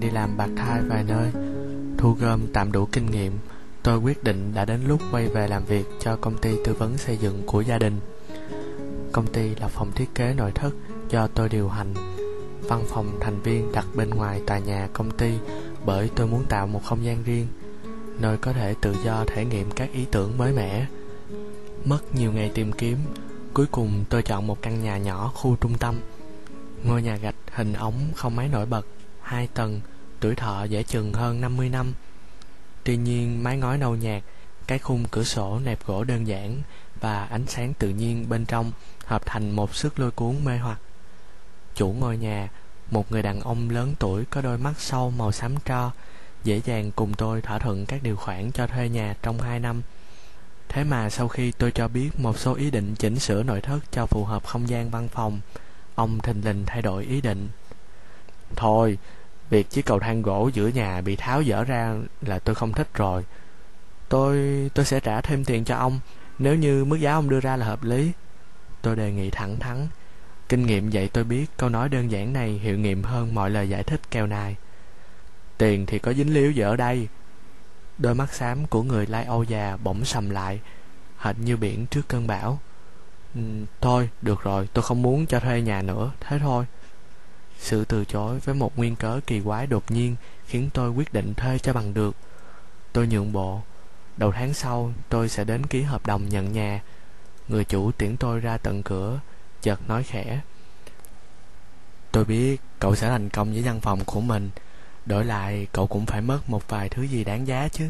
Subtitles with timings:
[0.00, 1.30] đi làm bạc thai vài nơi.
[1.98, 3.32] Thu gom tạm đủ kinh nghiệm
[3.82, 6.98] Tôi quyết định đã đến lúc quay về làm việc cho công ty tư vấn
[6.98, 8.00] xây dựng của gia đình.
[9.12, 10.70] Công ty là phòng thiết kế nội thất
[11.08, 11.94] do tôi điều hành.
[12.60, 15.34] Văn phòng thành viên đặt bên ngoài tòa nhà công ty
[15.84, 17.46] Bởi tôi muốn tạo một không gian riêng
[18.20, 20.86] Nơi có thể tự do thể nghiệm các ý tưởng mới mẻ.
[21.84, 22.98] Mất nhiều ngày tìm kiếm
[23.54, 26.00] Cuối cùng tôi chọn một căn nhà nhỏ khu trung tâm.
[26.84, 28.86] Ngôi nhà gạch hình ống không mấy nổi bật
[29.20, 29.80] Hai tầng,
[30.20, 31.94] tuổi thọ dễ chừng hơn 50 năm.
[32.84, 34.22] Tuy nhiên mái ngói nâu nhạt
[34.66, 36.62] Cái khung cửa sổ nẹp gỗ đơn giản
[37.00, 38.72] Và ánh sáng tự nhiên bên trong
[39.04, 40.78] Hợp thành một sức lôi cuốn mê hoặc.
[41.74, 42.48] Chủ ngôi nhà
[42.90, 45.92] Một người đàn ông lớn tuổi có đôi mắt sâu màu xám tro
[46.44, 49.82] Dễ dàng cùng tôi thỏa thuận các điều khoản cho thuê nhà trong 2 năm.
[50.68, 53.78] Thế mà sau khi tôi cho biết một số ý định chỉnh sửa nội thất
[53.92, 55.40] cho phù hợp không gian văn phòng
[55.94, 57.48] Ông thình lình thay đổi ý định.
[58.56, 58.98] Thôi,
[59.50, 62.88] việc chiếc cầu thang gỗ giữa nhà bị tháo dỡ ra là tôi không thích
[62.94, 63.24] rồi.
[64.08, 64.36] Tôi
[64.74, 66.00] tôi sẽ trả thêm tiền cho ông.
[66.38, 68.12] Nếu như mức giá ông đưa ra là hợp lý
[68.82, 69.86] Tôi đề nghị thẳng thắn.
[70.48, 73.68] Kinh nghiệm dạy tôi biết câu nói đơn giản này hiệu nghiệm hơn mọi lời
[73.68, 74.56] giải thích keo nài.
[75.58, 77.08] Tiền thì có dính líu gì ở đây.
[77.98, 80.60] Đôi mắt xám của người lai âu già bỗng sầm lại
[81.20, 82.58] Hệt như biển trước cơn bão.
[83.34, 83.40] Ừ,
[83.80, 86.64] Thôi, được rồi, tôi không muốn cho thuê nhà nữa, thế thôi.
[87.60, 90.16] Sự từ chối với một nguyên cớ kỳ quái đột nhiên
[90.46, 92.16] Khiến tôi quyết định thuê cho bằng được.
[92.92, 93.62] Tôi nhượng bộ.
[94.16, 96.82] Đầu tháng sau, tôi sẽ đến ký hợp đồng nhận nhà.
[97.48, 99.20] Người chủ tiễn tôi ra tận cửa
[99.62, 100.40] Chợt nói khẽ.
[102.12, 104.50] Tôi biết cậu sẽ thành công với văn phòng của mình.
[105.06, 107.88] Đổi lại cậu cũng phải mất một vài thứ gì đáng giá chứ.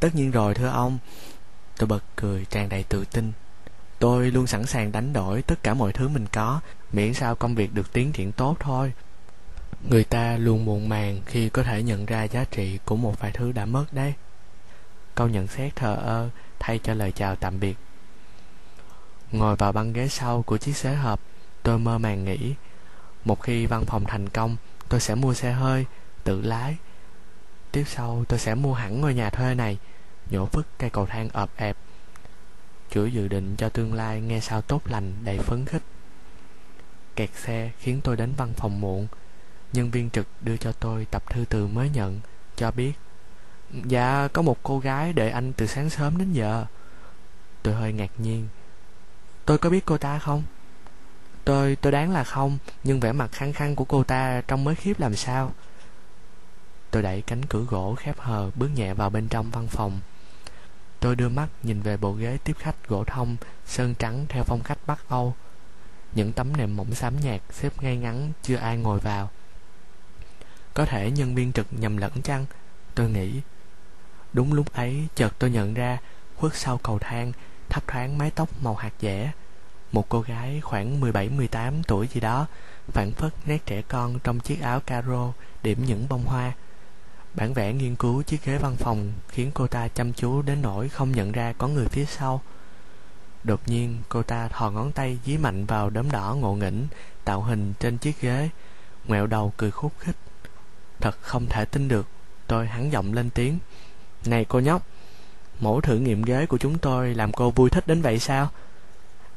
[0.00, 0.98] Tất nhiên rồi thưa ông.
[1.78, 3.32] Tôi bật cười tràn đầy tự tin.
[3.98, 6.60] Tôi luôn sẵn sàng đánh đổi tất cả mọi thứ mình có.
[6.92, 8.92] Miễn sao công việc được tiến triển tốt thôi.
[9.88, 13.30] Người ta luôn muộn màng khi có thể nhận ra giá trị của một vài
[13.30, 14.14] thứ đã mất đấy.
[15.14, 16.28] Câu nhận xét thờ ơ,
[16.58, 17.76] thay cho lời chào tạm biệt.
[19.32, 21.20] Ngồi vào băng ghế sau của chiếc xế hộp
[21.62, 22.54] Tôi mơ màng nghĩ,
[23.24, 24.56] Một khi văn phòng thành công,
[24.88, 25.86] Tôi sẽ mua xe hơi,
[26.24, 26.76] Tự lái.
[27.72, 29.78] Tiếp sau, tôi sẽ mua hẳn ngôi nhà thuê này,
[30.30, 31.76] Nhổ vứt cây cầu thang ợp ẹp
[32.90, 35.82] Chuỗi dự định cho tương lai nghe sao tốt lành đầy phấn khích.
[37.16, 39.06] Kẹt xe khiến tôi đến văn phòng muộn.
[39.72, 42.20] Nhân viên trực đưa cho tôi tập thư từ mới nhận,
[42.56, 42.92] Cho biết
[43.70, 46.66] Dạ có một cô gái đợi anh từ sáng sớm đến giờ.
[47.62, 48.48] Tôi hơi ngạc nhiên.
[49.44, 50.42] Tôi có biết cô ta không?
[51.44, 54.74] Tôi tôi đoán là không, Nhưng vẻ mặt khăng khăng của cô ta trông mới
[54.74, 55.52] khiếp làm sao.
[56.90, 60.00] Tôi đẩy cánh cửa gỗ khép hờ Bước nhẹ vào bên trong văn phòng.
[61.00, 64.60] Tôi đưa mắt nhìn về bộ ghế tiếp khách gỗ thông, Sơn trắng theo phong
[64.60, 65.34] cách Bắc Âu.
[66.14, 69.30] Những tấm nệm mỏng xám nhạt Xếp ngay ngắn, chưa ai ngồi vào.
[70.74, 72.46] Có thể nhân viên trực nhầm lẫn chăng?
[72.94, 73.40] Tôi nghĩ.
[74.32, 75.98] Đúng lúc ấy, chợt tôi nhận ra,
[76.36, 77.32] Khuất sau cầu thang,
[77.68, 79.32] Thấp thoáng mái tóc màu hạt dẻ.
[79.92, 82.46] Một cô gái khoảng 17-18 tuổi gì đó,
[82.88, 85.32] Phản phất nét trẻ con trong chiếc áo caro,
[85.62, 86.52] Điểm những bông hoa.
[87.34, 90.88] Bản vẽ nghiên cứu chiếc ghế văn phòng Khiến cô ta chăm chú đến nỗi
[90.88, 92.42] không nhận ra có người phía sau.
[93.44, 96.86] Đột nhiên, cô ta thò ngón tay dí mạnh vào đốm đỏ ngộ nghĩnh,
[97.24, 98.48] Tạo hình trên chiếc ghế.
[99.06, 100.16] Ngoẹo đầu cười khúc khích.
[101.00, 102.06] Thật không thể tin được,
[102.46, 103.58] Tôi hắn giọng lên tiếng.
[104.26, 104.86] Này cô nhóc,
[105.60, 108.48] Mẫu thử nghiệm ghế của chúng tôi làm cô vui thích đến vậy sao?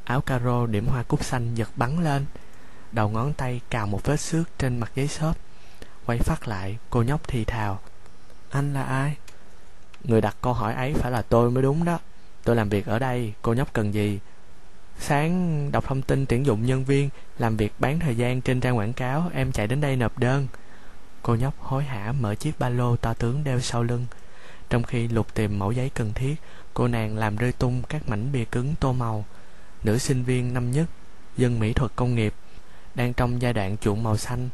[0.04, 2.26] Áo caro điểm hoa cúc xanh giật bắn lên.
[2.92, 5.36] Đầu ngón tay cào một vết xước trên mặt giấy xốp.
[6.06, 7.80] Quay phát lại, cô nhóc thì thào.
[8.50, 9.16] Anh là ai?
[10.04, 11.98] Người đặt câu hỏi ấy phải là tôi mới đúng đó.
[12.44, 14.18] Tôi làm việc ở đây, cô nhóc cần gì?
[14.98, 18.76] Sáng đọc thông tin tuyển dụng nhân viên Làm việc bán thời gian trên trang
[18.76, 20.46] quảng cáo Em chạy đến đây nộp đơn.
[21.22, 24.06] Cô nhóc hối hả mở chiếc ba lô to tướng đeo sau lưng.
[24.70, 26.34] Trong khi lục tìm mẫu giấy cần thiết
[26.74, 29.24] Cô nàng làm rơi tung các mảnh bìa cứng tô màu.
[29.84, 30.86] Nữ sinh viên năm nhất
[31.36, 32.34] Dân mỹ thuật công nghiệp
[32.94, 34.48] Đang trong giai đoạn chuộng màu xanh.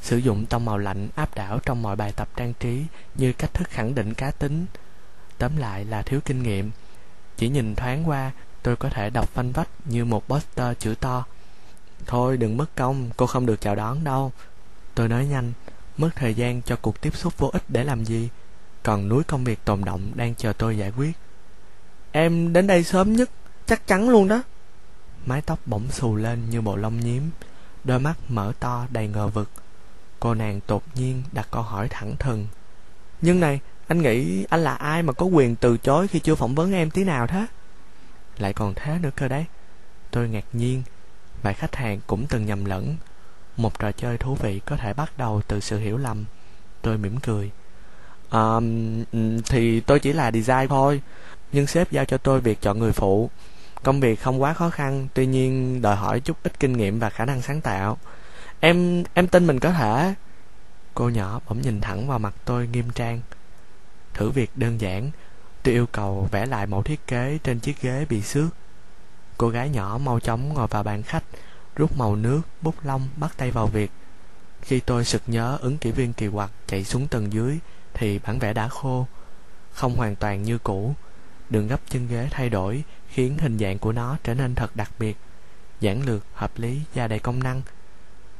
[0.00, 2.82] Sử dụng tông màu lạnh áp đảo trong mọi bài tập trang trí
[3.14, 4.66] Như cách thức khẳng định cá tính.
[5.38, 6.70] Tóm lại là thiếu kinh nghiệm.
[7.36, 11.24] Chỉ nhìn thoáng qua, Tôi có thể đọc phanh vách như một poster chữ to.
[12.06, 14.32] Thôi đừng mất công, Cô không được chào đón đâu.
[14.94, 15.52] Tôi nói nhanh,
[15.96, 18.28] Mất thời gian cho cuộc tiếp xúc vô ích để làm gì?
[18.82, 21.12] Còn núi công việc tồn động đang chờ tôi giải quyết.
[22.12, 23.30] Em đến đây sớm nhất,
[23.66, 24.42] Chắc chắn luôn đó.
[25.26, 27.30] Mái tóc bỗng xù lên như bộ lông nhím,
[27.84, 29.50] Đôi mắt mở to đầy ngờ vực.
[30.20, 32.46] Cô nàng đột nhiên đặt câu hỏi thẳng thừng.
[33.20, 36.54] Nhưng này anh nghĩ anh là ai mà có quyền từ chối Khi chưa phỏng
[36.54, 37.46] vấn em tí nào thế
[38.38, 39.44] Lại còn thế nữa cơ đấy.
[40.10, 40.82] Tôi ngạc nhiên
[41.42, 42.96] Vài khách hàng cũng từng nhầm lẫn.
[43.56, 46.24] Một trò chơi thú vị có thể bắt đầu từ sự hiểu lầm.
[46.82, 47.50] Tôi mỉm cười.
[48.30, 48.60] À,
[49.48, 51.02] thì tôi chỉ là design thôi
[51.52, 53.30] nhưng sếp giao cho tôi việc chọn người phụ.
[53.82, 57.10] Công việc không quá khó khăn tuy nhiên đòi hỏi chút ít kinh nghiệm và
[57.10, 57.98] khả năng sáng tạo.
[58.60, 60.14] Em em tin mình có thể.
[60.94, 63.20] Cô nhỏ bỗng nhìn thẳng vào mặt tôi nghiêm trang
[64.16, 65.10] thử việc đơn giản.
[65.62, 68.48] Tôi yêu cầu vẽ lại mẫu thiết kế trên chiếc ghế bị xước.
[69.36, 71.24] Cô gái nhỏ mau chóng ngồi vào bàn khách,
[71.76, 73.90] rút màu nước, bút lông bắt tay vào việc.
[74.62, 77.58] Khi tôi sực nhớ ứng kỷ viên kỳ quặc chạy xuống tầng dưới,
[77.94, 79.06] thì bản vẽ đã khô,
[79.72, 80.94] không hoàn toàn như cũ.
[81.50, 84.90] Đường gấp chân ghế thay đổi, khiến hình dạng của nó trở nên thật đặc
[84.98, 85.16] biệt,
[85.80, 87.62] giản lược, hợp lý và đầy công năng.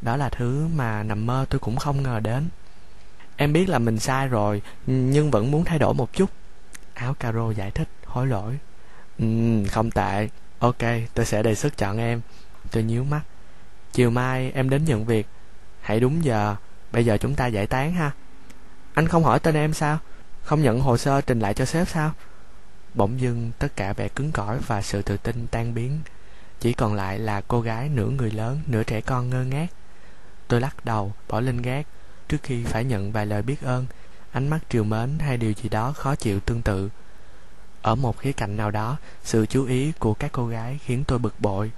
[0.02, 2.48] Đó là thứ mà nằm mơ tôi cũng không ngờ đến
[3.36, 6.30] em biết là mình sai rồi, nhưng vẫn muốn thay đổi một chút.
[6.94, 8.58] Áo caro giải thích, hối lỗi.
[9.18, 9.26] Ừ
[9.70, 10.28] không tệ.
[10.58, 10.82] Ok,
[11.14, 12.20] tôi sẽ đề xuất chọn em.
[12.70, 13.20] Tôi nhíu mắt.
[13.92, 15.26] Chiều mai em đến nhận việc.
[15.80, 16.56] Hãy đúng giờ.
[16.92, 18.10] Bây giờ chúng ta giải tán ha.
[18.94, 19.98] Anh không hỏi tên em sao?
[20.42, 22.12] Không nhận hồ sơ trình lại cho sếp sao?
[22.94, 26.00] Bỗng dưng, tất cả vẻ cứng cỏi và sự tự tin tan biến.
[26.60, 29.66] Chỉ còn lại là cô gái nửa người lớn, nửa trẻ con ngơ ngác.
[30.48, 31.86] Tôi lắc đầu, bỏ lên gác
[32.28, 33.86] trước khi phải nhận vài lời biết ơn,
[34.32, 36.90] ánh mắt triều mến hay điều gì đó khó chịu tương tự.
[37.82, 41.18] Ở một khía cạnh nào đó, sự chú ý của các cô gái khiến tôi
[41.18, 41.70] bực bội.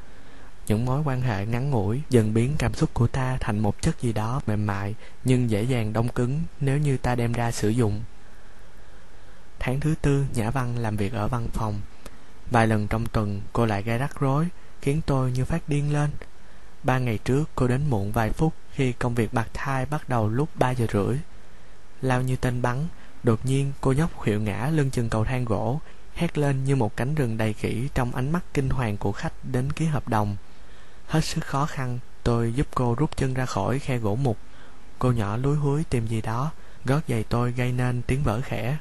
[0.66, 4.00] Những mối quan hệ ngắn ngủi dần biến cảm xúc của ta thành một chất
[4.00, 7.68] gì đó mềm mại nhưng dễ dàng đông cứng nếu như ta đem ra sử
[7.68, 8.02] dụng.
[9.58, 11.80] Tháng thứ tư, nhã văn làm việc ở văn phòng.
[12.50, 14.48] Vài lần trong tuần, cô lại gây rắc rối,
[14.82, 16.10] khiến tôi như phát điên lên
[16.88, 20.28] ba ngày trước, cô đến muộn vài phút khi công việc bạc thai bắt đầu
[20.28, 21.16] lúc ba giờ rưỡi.
[22.02, 22.86] Lao như tên bắn,
[23.22, 25.80] đột nhiên cô nhóc khuỵu ngã lưng chừng cầu thang gỗ,
[26.14, 29.32] hét lên như một cánh rừng đầy khỉ trong ánh mắt kinh hoàng của khách
[29.42, 30.36] đến ký hợp đồng.
[31.06, 34.38] Hết sức khó khăn, tôi giúp cô rút chân ra khỏi khe gỗ mục.
[34.98, 36.50] Cô nhỏ lúi húi tìm gì đó,
[36.84, 38.76] gót giày tôi gây nên tiếng vỡ khẽ.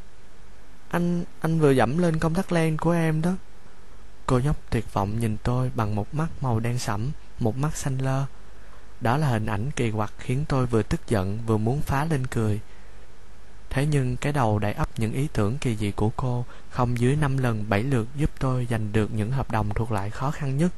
[0.90, 3.32] Anh anh vừa dẫm lên công tắc len của em đó.
[4.26, 7.98] Cô nhóc tuyệt vọng nhìn tôi bằng một mắt màu đen sẫm một mắt xanh
[7.98, 8.26] lơ.
[9.02, 12.28] Đó là hình ảnh kỳ quặc khiến tôi vừa tức giận, vừa muốn phá lên
[12.28, 12.60] cười.
[13.70, 17.16] Thế nhưng cái đầu đầy ấp những ý tưởng kỳ dị của cô, không dưới
[17.16, 20.58] năm lần bảy lượt giúp tôi giành được những hợp đồng thuộc loại khó khăn
[20.58, 20.72] nhất.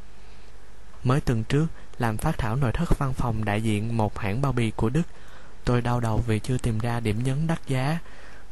[1.04, 1.68] Mới tuần trước,
[1.98, 5.04] làm phát thảo nội thất văn phòng đại diện một hãng bao bì của đức,
[5.64, 8.00] tôi đau đầu vì chưa tìm ra điểm nhấn đắt giá.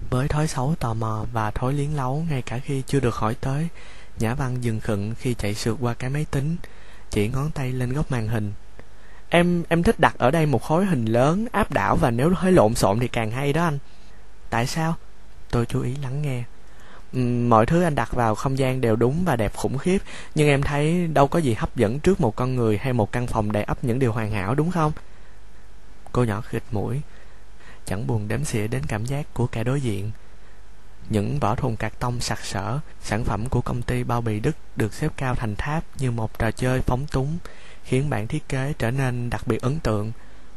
[0.10, 3.36] Với thói xấu tò mò và thói liến lấu ngay cả khi chưa được hỏi
[3.42, 3.68] tới,
[4.19, 6.56] nhã văn dừng khựng khi chạy sượt qua cái máy tính
[7.12, 8.54] chỉ ngón tay lên góc màn hình.
[9.30, 12.51] Em em thích đặt ở đây một khối hình lớn, áp đảo và nếu hơi
[12.51, 13.77] lộn xộn thì càng hay đó anh.
[14.50, 14.95] Tại sao?
[15.51, 16.44] Tôi chú ý lắng nghe.
[17.13, 19.98] Ừ, mọi thứ anh đặt vào không gian đều đúng và đẹp khủng khiếp,
[20.36, 23.27] nhưng em thấy đâu có gì hấp dẫn trước một con người hay một căn
[23.27, 24.92] phòng đầy ắp những điều hoàn hảo, đúng không?
[26.12, 27.01] Cô nhỏ khịt mũi,
[27.86, 30.12] chẳng buồn đếm xỉa đến cảm giác của kẻ đối diện
[31.09, 34.57] những vỏ thùng cạc tông sặc sỡ, sản phẩm của công ty bao bì đức
[34.75, 37.38] được xếp cao thành tháp như một trò chơi phóng túng,
[37.83, 40.12] khiến bản thiết kế trở nên đặc biệt ấn tượng,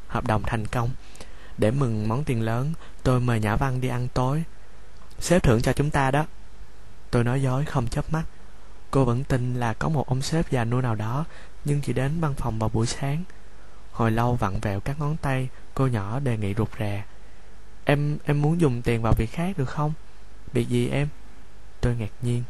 [0.08, 0.90] hợp đồng thành công.
[1.58, 2.72] Để mừng món tiền lớn,
[3.02, 4.44] tôi mời nhã văn đi ăn tối.
[5.18, 6.26] Sếp thưởng cho chúng ta đó.
[7.10, 8.24] Tôi nói dối, không chớp mắt.
[8.90, 11.24] Cô vẫn tin là có một ông sếp già nua nào đó,
[11.64, 13.24] nhưng chỉ đến văn phòng vào buổi sáng.
[13.92, 17.04] Hồi lâu vặn vẹo các ngón tay, cô nhỏ đề nghị rụt rè.
[17.84, 19.92] Em em muốn dùng tiền vào việc khác được không?
[20.52, 21.08] Việc gì em?
[21.80, 22.42] Tôi ngạc nhiên.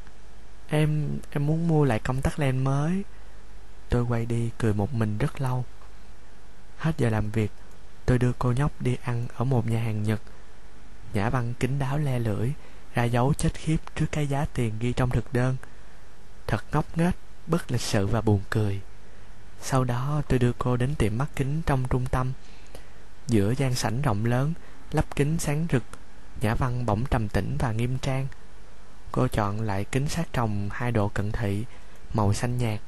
[0.69, 3.03] Em em muốn mua lại công tắc len mới.
[3.89, 5.65] Tôi quay đi cười một mình rất lâu.
[6.77, 7.51] Hết giờ làm việc,
[8.07, 10.21] tôi đưa cô nhóc đi ăn ở một nhà hàng nhật.
[11.15, 12.51] Nhã văn kính đáo le lưỡi,
[12.95, 15.57] ra dấu chết khiếp trước cái giá tiền ghi trong thực đơn.
[16.47, 17.15] Thật ngốc nghếch,
[17.47, 18.81] bất lịch sự và buồn cười.
[19.63, 22.33] Sau đó, tôi đưa cô đến tiệm mắt kính trong trung tâm.
[23.29, 24.53] Giữa gian sảnh rộng lớn,
[24.93, 25.83] lắp kính sáng rực
[26.41, 28.27] nhã văn bỗng trầm tĩnh và nghiêm trang.
[29.13, 31.65] Cô chọn lại kính sát trồng hai độ cận thị,
[32.15, 32.81] màu xanh nhạt.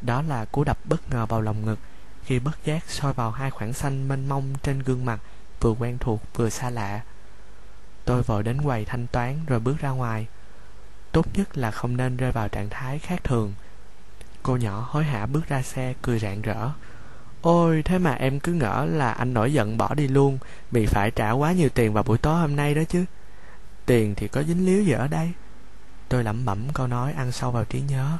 [0.00, 1.78] Đó là cú đập bất ngờ vào lòng ngực,
[2.24, 5.20] khi bất giác soi vào hai khoảng xanh mênh mông trên gương mặt,
[5.60, 7.00] vừa quen thuộc vừa xa lạ.
[8.04, 10.26] Tôi vội đến quầy thanh toán rồi bước ra ngoài.
[11.12, 13.54] Tốt nhất là không nên rơi vào trạng thái khác thường.
[14.42, 16.70] Cô nhỏ hối hả bước ra xe, cười rạng rỡ
[17.46, 20.38] ôi, thế mà em cứ ngỡ là anh nổi giận bỏ đi luôn
[20.70, 23.04] vì phải trả quá nhiều tiền vào buổi tối hôm nay đó chứ.
[23.86, 25.32] Tiền thì có dính líu gì ở đây?
[26.08, 28.18] Tôi lẩm bẩm câu nói ăn sâu vào trí nhớ.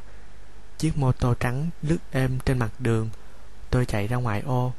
[0.79, 3.11] Chiếc mô tô trắng lướt êm trên mặt đường.
[3.71, 4.73] Tôi chạy ra ngoài ô.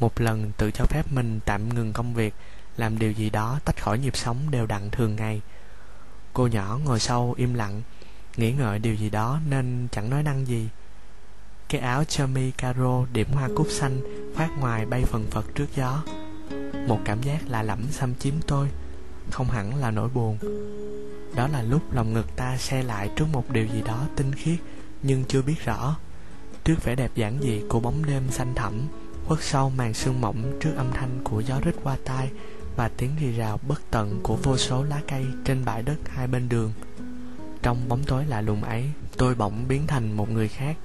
[0.00, 2.34] Một lần tự cho phép mình tạm ngừng công việc,
[2.76, 5.40] làm điều gì đó tách khỏi nhịp sống đều đặn thường ngày.
[6.32, 7.82] Cô nhỏ ngồi sau im lặng,
[8.36, 10.68] nghĩ ngợi điều gì đó nên chẳng nói năng gì.
[11.68, 12.26] Cái áo chơ
[12.58, 14.00] caro điểm hoa cúc xanh
[14.34, 16.02] Phát ngoài bay phần phật trước gió.
[16.86, 18.68] Một cảm giác lạ lẫm xâm chiếm tôi,
[19.30, 20.38] Không hẳn là nỗi buồn.
[21.34, 24.58] Đó là lúc lòng ngực ta xe lại trước một điều gì đó tinh khiết,
[25.02, 25.96] Nhưng chưa biết rõ.
[26.64, 28.80] Trước vẻ đẹp giản dị của bóng đêm xanh thẳm,
[29.26, 32.30] Khuất sau màn sương mỏng trước âm thanh của gió rít qua tai
[32.76, 36.26] Và tiếng rì rào bất tận của vô số lá cây trên bãi đất hai
[36.26, 36.72] bên đường.
[37.62, 40.76] Trong bóng tối lạ lùng ấy, Tôi bỗng biến thành một người khác.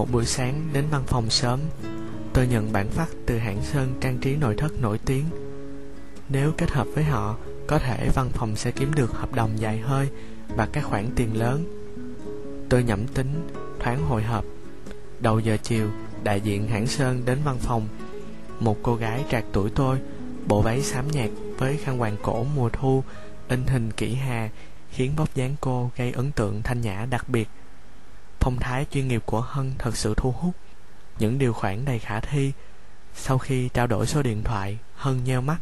[0.00, 1.60] Một buổi sáng đến văn phòng sớm
[2.32, 5.24] Tôi nhận bản phát từ hãng Sơn trang trí nội thất nổi tiếng.
[6.28, 9.78] Nếu kết hợp với họ Có thể văn phòng sẽ kiếm được hợp đồng dài
[9.78, 10.08] hơi
[10.48, 11.64] Và các khoản tiền lớn.
[12.68, 13.48] Tôi nhẩm tính,
[13.80, 14.44] thoáng hồi hộp.
[15.20, 15.90] Đầu giờ chiều,
[16.24, 17.88] đại diện hãng Sơn đến văn phòng.
[18.60, 19.98] Một cô gái trạc tuổi tôi
[20.46, 23.02] Bộ váy xám nhạt với khăn hoàng cổ mùa thu
[23.48, 24.50] In hình kỹ hà
[24.90, 27.48] Khiến vóc dáng cô gây ấn tượng thanh nhã đặc biệt.
[28.40, 30.54] Phong thái chuyên nghiệp của Hân thật sự thu hút.
[31.18, 32.52] Những điều khoản đầy khả thi.
[33.14, 35.56] Sau khi trao đổi số điện thoại, Hân nheo mắt.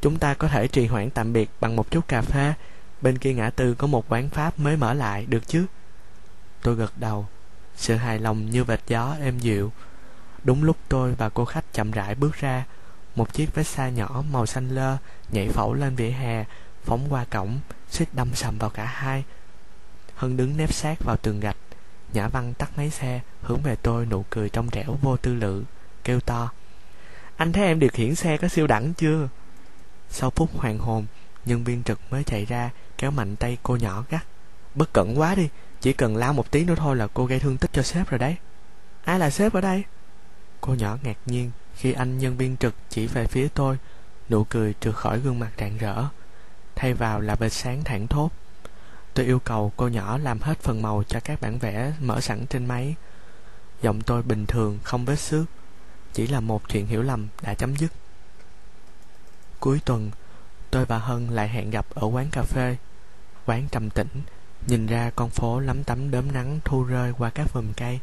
[0.00, 2.54] Chúng ta có thể trì hoãn tạm biệt bằng một chút cà phê.
[3.00, 5.66] Bên kia ngã tư có một quán Pháp mới mở lại, được chứ?
[6.62, 7.26] Tôi gật đầu.
[7.76, 9.72] Sự hài lòng như vệt gió êm dịu.
[10.44, 12.64] Đúng lúc tôi và cô khách chậm rãi bước ra,
[13.14, 14.96] Một chiếc Vespa nhỏ màu xanh lơ
[15.30, 16.44] Nhảy phẩu lên vỉa hè,
[16.84, 17.60] Phóng qua cổng,
[17.90, 19.24] suýt đâm sầm vào cả hai.
[20.14, 21.56] Hân đứng nép sát vào tường gạch.
[22.12, 25.64] Nhã Văn tắt máy xe, Hướng về tôi nụ cười trong trẻo vô tư lự,
[26.04, 26.50] Kêu to.
[27.36, 29.28] Anh thấy em điều khiển xe có siêu đẳng chưa?
[30.10, 31.06] Sau phút hoàng hồn,
[31.46, 34.26] Nhân viên trực mới chạy ra, Kéo mạnh tay cô nhỏ gắt.
[34.74, 35.48] Bất cẩn quá đi,
[35.80, 38.18] Chỉ cần lao một tí nữa thôi là cô gây thương tích cho sếp rồi
[38.18, 38.36] đấy.
[39.04, 39.84] Ai là sếp ở đây?
[40.60, 43.78] Cô nhỏ ngạc nhiên Khi anh nhân viên trực chỉ về phía tôi,
[44.28, 46.04] Nụ cười trượt khỏi gương mặt rạng rỡ.
[46.76, 48.30] Thay vào là bệt sáng thẳng thốt.
[49.16, 52.46] Tôi yêu cầu cô nhỏ làm hết phần màu cho các bản vẽ mở sẵn
[52.46, 52.94] trên máy.
[53.82, 55.44] Giọng tôi bình thường, không vết xước.
[56.12, 57.92] Chỉ là một chuyện hiểu lầm đã chấm dứt.
[59.60, 60.10] Cuối tuần,
[60.70, 62.76] tôi và Hân lại hẹn gặp ở quán cà phê.
[63.46, 64.08] Quán trầm tĩnh,
[64.66, 68.00] nhìn ra con phố lắm tắm đốm nắng thu rơi qua các vườn cây.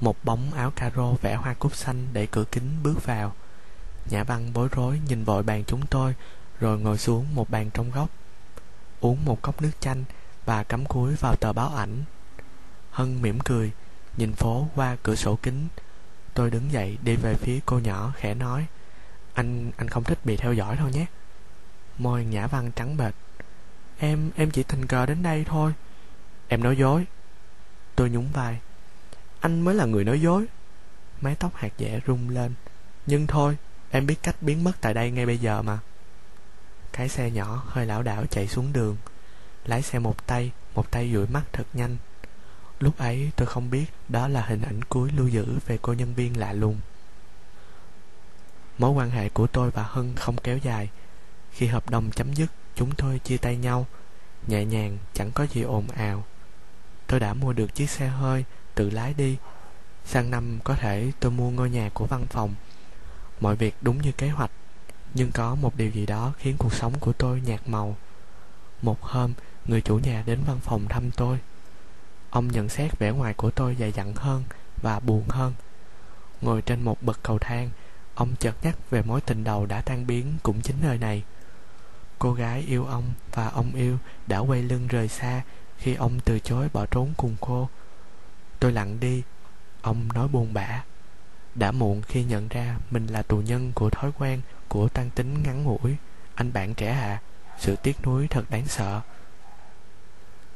[0.00, 3.32] Một bóng áo caro vẽ hoa cúc xanh để cửa kính bước vào.
[4.10, 6.14] Nhã băng bối rối nhìn vội bàn chúng tôi,
[6.60, 8.10] rồi ngồi xuống một bàn trong góc.
[9.00, 10.04] Uống một cốc nước chanh,
[10.44, 12.04] và cắm cúi vào tờ báo ảnh.
[12.90, 13.70] Hân mỉm cười,
[14.16, 15.68] nhìn phố qua cửa sổ kính.
[16.34, 18.66] Tôi đứng dậy đi về phía cô nhỏ khẽ nói,
[19.34, 21.06] anh anh không thích bị theo dõi đâu nhé.
[21.98, 23.14] Môi nhã văn trắng bệch.
[23.98, 25.72] Em em chỉ tình cờ đến đây thôi.
[26.48, 27.06] Em nói dối.
[27.94, 28.60] Tôi nhún vai.
[29.40, 30.46] Anh mới là người nói dối.
[31.20, 32.54] Mái tóc hạt dẻ rung lên.
[33.06, 33.56] Nhưng thôi,
[33.90, 35.78] em biết cách biến mất tại đây ngay bây giờ mà.
[36.92, 38.96] Cái xe nhỏ hơi lảo đảo chạy xuống đường
[39.64, 41.96] lái xe một tay một tay dụi mắt thật nhanh.
[42.80, 46.14] Lúc ấy tôi không biết đó là hình ảnh cuối lưu giữ về cô nhân
[46.14, 46.80] viên lạ lùng.
[48.78, 50.90] Mối quan hệ của tôi và hân không kéo dài.
[51.52, 53.86] Khi hợp đồng chấm dứt, chúng tôi chia tay nhau,
[54.46, 56.24] nhẹ nhàng, chẳng có gì ồn ào.
[57.06, 59.36] Tôi đã mua được chiếc xe hơi, tự lái đi.
[60.04, 62.54] Sang năm có thể tôi mua ngôi nhà của văn phòng.
[63.40, 64.50] Mọi việc đúng như kế hoạch,
[65.14, 67.96] nhưng có một điều gì đó khiến cuộc sống của tôi nhạt màu.
[68.82, 69.32] Một hôm
[69.66, 71.38] người chủ nhà đến văn phòng thăm tôi.
[72.30, 74.44] Ông nhận xét vẻ ngoài của tôi dày dặn hơn
[74.82, 75.54] và buồn hơn.
[76.40, 77.70] Ngồi trên một bậc cầu thang
[78.14, 81.22] ông chợt nhắc về mối tình đầu đã tan biến cũng chính nơi này.
[82.18, 85.42] Cô gái yêu ông và ông yêu đã quay lưng rời xa
[85.78, 87.68] khi ông từ chối bỏ trốn cùng cô.
[88.60, 89.22] Tôi lặng đi
[89.82, 90.84] ông nói buồn bã.
[91.54, 95.42] Đã muộn khi nhận ra mình là tù nhân của thói quen của tăng tính
[95.42, 95.96] ngắn ngủi.
[96.34, 97.20] Anh bạn trẻ ạ à,
[97.58, 99.00] sự tiếc nuối thật đáng sợ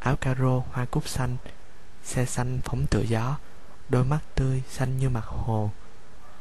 [0.07, 1.37] áo caro hoa cúc xanh,
[2.05, 3.37] xe xanh phóng tựa gió,
[3.89, 5.71] đôi mắt tươi xanh như mặt hồ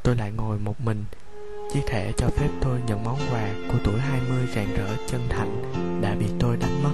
[0.04, 1.06] tôi lại ngồi một mình,
[1.74, 5.72] chiếc thẻ cho phép tôi nhận món quà của tuổi 20 rạng rỡ chân thành
[6.02, 6.94] đã bị tôi đánh mất.